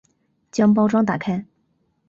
[0.51, 1.45] 将包装打开